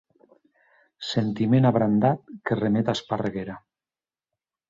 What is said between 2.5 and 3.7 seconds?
remet a Esparraguera.